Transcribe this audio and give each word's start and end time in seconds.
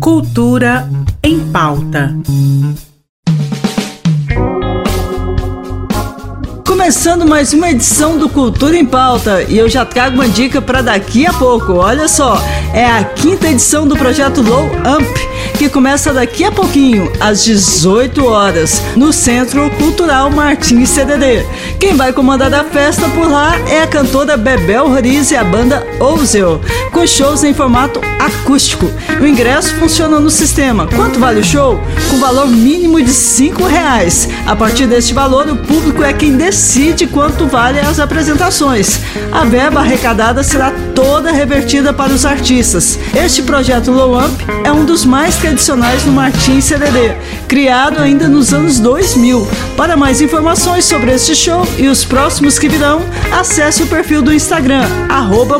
Cultura 0.00 0.88
em 1.22 1.40
pauta. 1.50 2.14
Começando 6.66 7.26
mais 7.26 7.52
uma 7.52 7.70
edição 7.70 8.16
do 8.16 8.28
Cultura 8.28 8.76
em 8.76 8.86
Pauta 8.86 9.42
e 9.42 9.58
eu 9.58 9.68
já 9.68 9.84
trago 9.84 10.14
uma 10.14 10.28
dica 10.28 10.62
para 10.62 10.80
daqui 10.80 11.26
a 11.26 11.32
pouco. 11.32 11.74
Olha 11.74 12.08
só, 12.08 12.40
é 12.72 12.86
a 12.86 13.04
quinta 13.04 13.48
edição 13.48 13.86
do 13.86 13.96
projeto 13.96 14.40
Low 14.40 14.64
Amp 14.86 15.06
que 15.58 15.68
começa 15.68 16.12
daqui 16.12 16.44
a 16.44 16.52
pouquinho, 16.52 17.10
às 17.18 17.42
18 17.42 18.24
horas, 18.24 18.80
no 18.94 19.12
Centro 19.12 19.68
Cultural 19.70 20.30
Martins 20.30 20.88
CDD. 20.90 21.44
Quem 21.80 21.96
vai 21.96 22.12
comandar 22.12 22.54
a 22.54 22.62
festa 22.62 23.08
por 23.08 23.28
lá 23.28 23.58
é 23.68 23.82
a 23.82 23.86
cantora 23.88 24.36
Bebel 24.36 24.88
Roriz 24.88 25.32
e 25.32 25.36
a 25.36 25.42
banda 25.42 25.84
Ozel, 25.98 26.60
com 26.92 27.04
shows 27.04 27.42
em 27.42 27.52
formato 27.52 28.00
acústico. 28.20 28.88
O 29.20 29.26
ingresso 29.26 29.74
funciona 29.76 30.20
no 30.20 30.30
sistema. 30.30 30.86
Quanto 30.86 31.18
vale 31.18 31.40
o 31.40 31.44
show? 31.44 31.80
Com 32.08 32.18
valor 32.18 32.46
mínimo 32.46 33.02
de 33.02 33.10
cinco 33.10 33.64
reais. 33.64 34.28
A 34.46 34.54
partir 34.54 34.86
deste 34.86 35.12
valor, 35.12 35.48
o 35.48 35.56
público 35.56 36.04
é 36.04 36.12
quem 36.12 36.36
decide 36.36 37.06
quanto 37.06 37.46
vale 37.46 37.80
as 37.80 37.98
apresentações. 37.98 39.00
A 39.32 39.44
verba 39.44 39.80
arrecadada 39.80 40.42
será 40.44 40.72
toda 40.94 41.32
revertida 41.32 41.92
para 41.92 42.12
os 42.12 42.24
artistas. 42.24 42.98
Este 43.14 43.42
projeto 43.42 43.90
Low 43.90 44.18
Amp 44.18 44.40
é 44.64 44.70
um 44.70 44.84
dos 44.84 45.04
mais 45.04 45.36
tradicionais 45.48 46.04
no 46.04 46.12
Martins 46.12 46.66
CDD, 46.66 47.16
criado 47.48 48.00
ainda 48.00 48.28
nos 48.28 48.52
anos 48.52 48.78
2000. 48.80 49.67
Para 49.78 49.96
mais 49.96 50.20
informações 50.20 50.84
sobre 50.84 51.12
este 51.12 51.36
show 51.36 51.64
e 51.78 51.86
os 51.86 52.04
próximos 52.04 52.58
que 52.58 52.68
virão, 52.68 53.00
acesse 53.30 53.80
o 53.80 53.86
perfil 53.86 54.20
do 54.20 54.34
Instagram, 54.34 54.82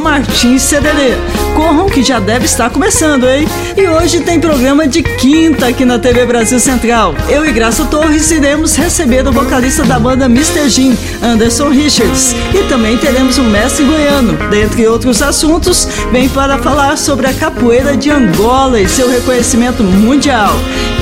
MartinsCDD. 0.01 1.15
Corram 1.55 1.87
que 1.87 2.03
já 2.03 2.19
deve 2.19 2.45
estar 2.45 2.69
começando, 2.69 3.29
hein? 3.29 3.47
E 3.77 3.87
hoje 3.87 4.21
tem 4.21 4.41
programa 4.41 4.89
de 4.89 5.05
quinta 5.05 5.69
aqui 5.69 5.85
na 5.85 6.01
TV 6.01 6.27
Brasil 6.27 6.59
Central. 6.59 7.15
Eu 7.29 7.47
e 7.47 7.53
Graça 7.53 7.85
Torres 7.85 8.29
iremos 8.33 8.75
receber 8.75 9.25
o 9.25 9.31
vocalista 9.31 9.85
da 9.85 10.01
banda 10.01 10.25
Mr. 10.25 10.69
Jim, 10.69 10.99
Anderson 11.23 11.69
Richards. 11.69 12.35
E 12.53 12.69
também 12.69 12.99
teremos 12.99 13.39
o 13.39 13.45
mestre 13.45 13.85
goiano. 13.85 14.37
Dentre 14.51 14.85
outros 14.89 15.23
assuntos, 15.23 15.87
vem 16.11 16.29
para 16.29 16.59
falar 16.59 16.99
sobre 16.99 17.29
a 17.29 17.33
capoeira 17.33 17.97
de 17.97 18.11
Angola 18.11 18.81
e 18.81 18.89
seu 18.89 19.09
reconhecimento 19.09 19.85
mundial. 19.85 20.51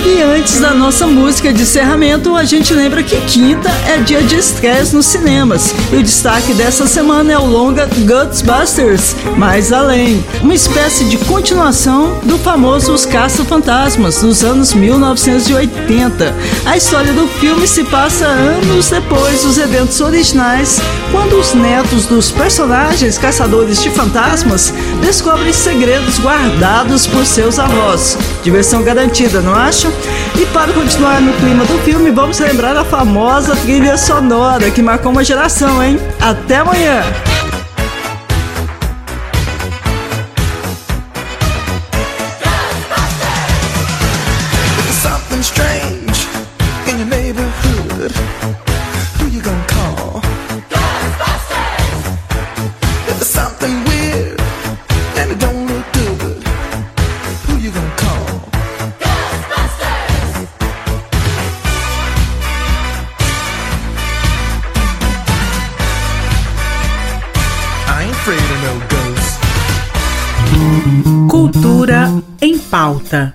E 0.09 0.23
antes 0.23 0.61
da 0.61 0.73
nossa 0.73 1.05
música 1.05 1.53
de 1.53 1.63
encerramento, 1.63 2.37
a 2.37 2.45
gente 2.45 2.73
lembra 2.73 3.03
que 3.03 3.21
quinta 3.23 3.69
é 3.89 3.99
dia 3.99 4.23
de 4.23 4.37
estresse 4.37 4.95
nos 4.95 5.05
cinemas. 5.05 5.75
E 5.93 5.97
o 5.97 6.03
destaque 6.03 6.55
dessa 6.55 6.87
semana 6.87 7.33
é 7.33 7.37
o 7.37 7.45
longa 7.45 7.89
Ghostbusters, 8.07 9.17
Mais 9.37 9.73
Além, 9.73 10.25
uma 10.41 10.55
espécie 10.55 11.07
de 11.07 11.17
continuação 11.19 12.21
do 12.23 12.39
famoso 12.39 12.95
Os 12.95 13.05
Caça-Fantasmas, 13.05 14.21
dos 14.21 14.45
anos 14.45 14.73
1980. 14.75 16.33
A 16.67 16.77
história 16.77 17.13
do 17.13 17.29
filme 17.29 17.67
se 17.67 17.85
passa 17.85 18.27
anos 18.27 18.91
depois 18.91 19.45
dos 19.45 19.57
eventos 19.57 20.01
originais, 20.01 20.81
quando 21.13 21.39
os 21.39 21.55
netos 21.55 22.07
dos 22.07 22.33
personagens 22.33 23.17
caçadores 23.17 23.81
de 23.81 23.89
fantasmas 23.89 24.75
descobrem 25.01 25.53
segredos 25.53 26.19
guardados 26.19 27.07
por 27.07 27.25
seus 27.25 27.61
avós. 27.61 28.19
Diversão 28.43 28.83
garantida, 28.83 29.41
não 29.41 29.55
acham? 29.55 29.93
E 30.35 30.45
para 30.47 30.73
continuar 30.73 31.21
no 31.21 31.33
clima 31.35 31.65
do 31.65 31.79
filme, 31.85 32.11
vamos 32.11 32.41
lembrar 32.41 32.77
a 32.77 32.85
famosa 32.85 33.55
trilha 33.55 33.97
sonora 33.97 34.69
que 34.69 34.83
marcou 34.83 35.13
uma 35.13 35.23
geração, 35.23 35.83
hein? 35.83 36.01
Até 36.21 36.57
amanhã! 36.57 37.05
good. 48.09 48.17
Who 49.19 49.27
you 49.29 49.43
gonna 49.43 49.67
call? 49.67 50.21
Ghostbusters! 50.71 52.05
There's 53.07 53.27
something 53.27 53.85
weird 53.85 54.41
and 55.19 55.33
it 55.33 55.39
don't 55.41 55.67
look 55.67 55.87
good, 55.93 56.43
who 57.47 57.57
you 57.59 57.71
gonna 57.71 57.97
call? 57.97 58.27
Ghostbusters! 59.03 60.49
I 67.89 68.03
ain't 68.05 68.13
afraid 68.13 68.47
of 68.55 68.61
no 68.67 68.75
ghosts. 68.93 69.37
Cultura 71.29 72.01
em 72.41 72.59
pauta. 72.59 73.35